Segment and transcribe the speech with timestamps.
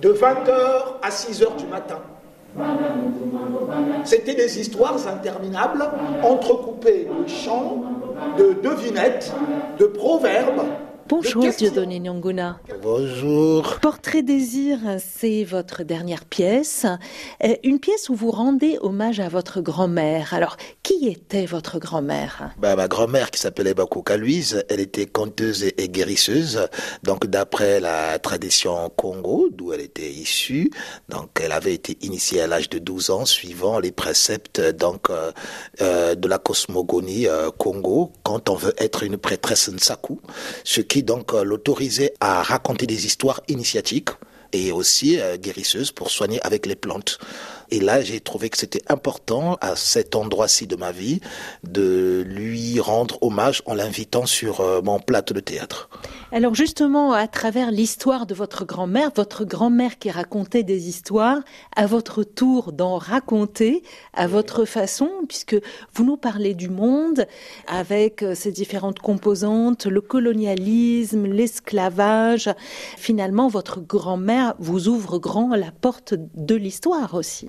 [0.00, 0.50] de 20h
[1.02, 1.98] à 6h du matin.
[4.04, 5.84] C'était des histoires interminables,
[6.22, 7.84] entrecoupées de chants,
[8.38, 9.32] de devinettes,
[9.78, 10.62] de proverbes,
[11.10, 12.60] Bonjour Dieudonné Nyonguna.
[12.82, 13.80] Bonjour.
[13.80, 16.86] Portrait désir, c'est votre dernière pièce.
[17.42, 20.34] Euh, une pièce où vous rendez hommage à votre grand-mère.
[20.34, 22.52] Alors, qui était votre grand-mère?
[22.58, 26.68] Bah, Ma grand-mère qui s'appelait Bakuka Louise, elle était conteuse et guérisseuse.
[27.02, 30.70] Donc, d'après la tradition Congo, d'où elle était issue,
[31.08, 35.32] donc elle avait été initiée à l'âge de 12 ans, suivant les préceptes donc euh,
[35.80, 37.26] euh, de la cosmogonie
[37.58, 40.20] Congo, quand on veut être une prêtresse Nsaku,
[40.62, 44.10] ce qui donc euh, l'autorisait à raconter des histoires initiatiques
[44.52, 47.18] et aussi euh, guérisseuses pour soigner avec les plantes.
[47.70, 51.20] Et là, j'ai trouvé que c'était important à cet endroit-ci de ma vie
[51.62, 55.88] de lui rendre hommage en l'invitant sur euh, mon plateau de théâtre.
[56.32, 61.40] Alors justement, à travers l'histoire de votre grand-mère, votre grand-mère qui racontait des histoires,
[61.74, 63.82] à votre tour d'en raconter
[64.14, 65.56] à votre façon, puisque
[65.92, 67.26] vous nous parlez du monde
[67.66, 72.48] avec euh, ses différentes composantes, le colonialisme, l'esclavage.
[72.96, 77.48] Finalement, votre grand-mère vous ouvre grand la porte de l'histoire aussi.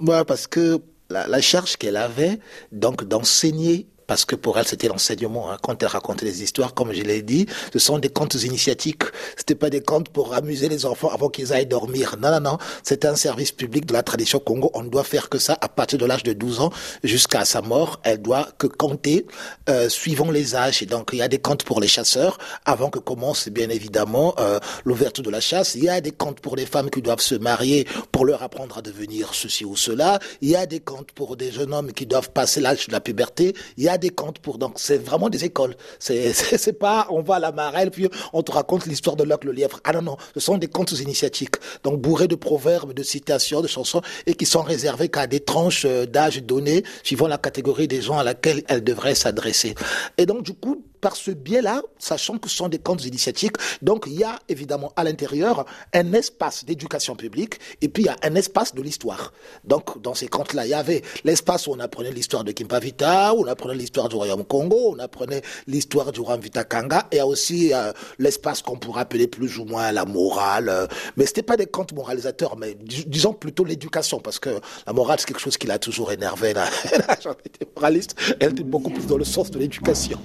[0.00, 0.80] Ouais, parce que
[1.10, 2.38] la, la charge qu'elle avait,
[2.72, 5.52] donc d'enseigner parce que pour elle c'était l'enseignement.
[5.52, 5.58] Hein.
[5.62, 9.04] Quand elle racontait les histoires, comme je l'ai dit, ce sont des contes initiatiques.
[9.36, 12.16] C'était pas des contes pour amuser les enfants avant qu'ils aillent dormir.
[12.20, 12.58] Non, non, non.
[12.82, 14.70] C'est un service public de la tradition Congo.
[14.74, 16.72] On ne doit faire que ça à partir de l'âge de 12 ans
[17.04, 18.00] jusqu'à sa mort.
[18.02, 19.26] Elle doit que compter
[19.68, 20.82] euh, suivant les âges.
[20.82, 24.34] Et donc il y a des contes pour les chasseurs avant que commence bien évidemment
[24.38, 25.74] euh, l'ouverture de la chasse.
[25.74, 28.78] Il y a des contes pour les femmes qui doivent se marier pour leur apprendre
[28.78, 30.18] à devenir ceci ou cela.
[30.40, 33.00] Il y a des contes pour des jeunes hommes qui doivent passer l'âge de la
[33.00, 33.54] puberté.
[33.76, 35.76] Il y a des contes pour donc c'est vraiment des écoles.
[35.98, 39.52] C'est pas on va à la marelle puis on te raconte l'histoire de l'oc le
[39.52, 39.80] lièvre.
[39.84, 43.68] Ah non non, ce sont des contes initiatiques donc bourrés de proverbes, de citations, de
[43.68, 48.00] chansons et qui sont réservés qu'à des tranches euh, d'âge données suivant la catégorie des
[48.00, 49.74] gens à laquelle elles devraient s'adresser.
[50.16, 54.04] Et donc du coup par ce biais-là, sachant que ce sont des contes initiatiques, donc
[54.06, 55.64] il y a évidemment à l'intérieur
[55.94, 59.32] un espace d'éducation publique et puis il y a un espace de l'histoire.
[59.64, 63.44] Donc dans ces contes-là, il y avait l'espace où on apprenait l'histoire de Kimpavita, où
[63.44, 67.20] on apprenait l'histoire du royaume Congo, on apprenait l'histoire du roi Vitakanga, et il y
[67.20, 70.88] a aussi euh, l'espace qu'on pourrait appeler plus ou moins la morale.
[71.16, 75.26] Mais c'était pas des contes moralisateurs, mais disons plutôt l'éducation, parce que la morale c'est
[75.26, 76.54] quelque chose qui l'a toujours énervé.
[76.54, 76.68] Là.
[77.76, 80.18] moraliste, elle était beaucoup plus dans le sens de l'éducation.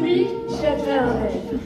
[0.00, 1.58] Nuit, j'ai fait un rêve.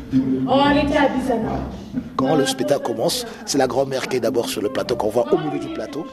[0.49, 1.82] On était à.
[2.17, 5.33] Quand le spectacle commence, c'est la grand-mère qui est d'abord sur le plateau, qu'on voit
[5.33, 6.07] au milieu du plateau.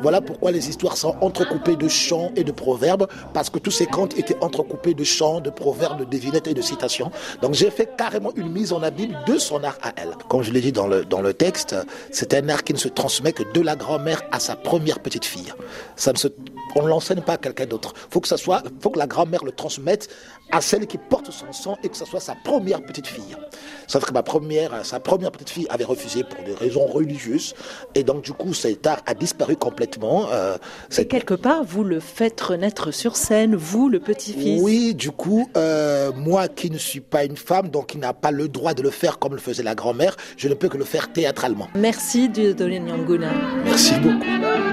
[0.00, 3.86] Voilà pourquoi les histoires sont entrecoupées de chants et de proverbes, parce que tous ces
[3.86, 7.10] contes étaient entrecoupés de chants, de proverbes, de devinettes et de citations.
[7.40, 10.14] Donc j'ai fait carrément une mise en abîme de son art à elle.
[10.28, 11.76] Comme je l'ai dit dans le, dans le texte,
[12.10, 15.24] c'est un art qui ne se transmet que de la grand-mère à sa première petite
[15.24, 15.52] fille.
[15.96, 16.12] Ça
[16.74, 17.92] on ne l'enseigne pas à quelqu'un d'autre.
[18.10, 18.20] Faut
[18.80, 20.08] faut que la grand-mère le transmette
[20.50, 23.36] à celle qui porte son sang et que ce soit sa première petite fille.
[23.86, 27.54] Sauf que ma première, sa première petite fille avait refusé pour des raisons religieuses
[27.94, 30.28] et donc du coup cet art a disparu complètement.
[30.32, 30.56] Euh,
[30.96, 34.60] et quelque part, vous le faites renaître sur scène, vous, le petit-fils.
[34.62, 38.30] Oui, du coup, euh, moi qui ne suis pas une femme, donc qui n'a pas
[38.30, 40.84] le droit de le faire comme le faisait la grand-mère, je ne peux que le
[40.84, 41.68] faire théâtralement.
[41.74, 43.30] Merci de donner Nyanguna.
[43.64, 44.71] Merci beaucoup.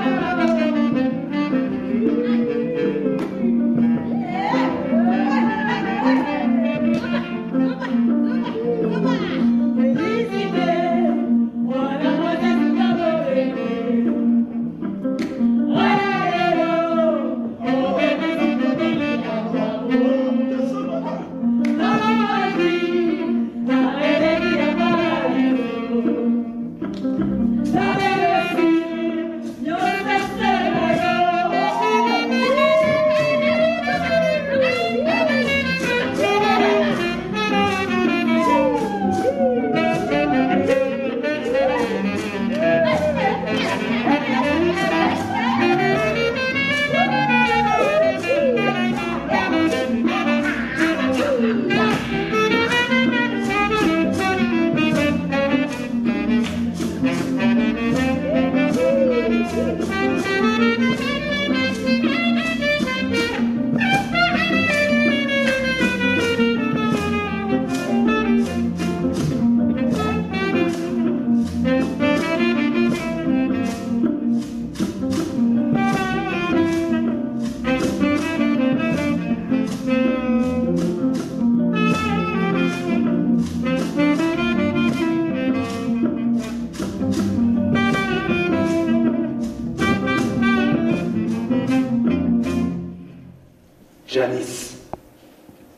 [94.09, 94.75] Janice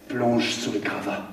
[0.07, 1.25] plonge sous les gravats.